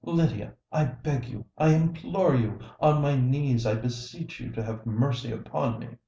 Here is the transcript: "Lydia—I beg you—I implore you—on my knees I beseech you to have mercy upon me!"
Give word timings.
"Lydia—I 0.03 0.85
beg 0.85 1.25
you—I 1.27 1.75
implore 1.75 2.33
you—on 2.35 3.03
my 3.03 3.15
knees 3.15 3.67
I 3.67 3.75
beseech 3.75 4.39
you 4.39 4.49
to 4.53 4.63
have 4.63 4.83
mercy 4.87 5.31
upon 5.31 5.77
me!" 5.77 5.89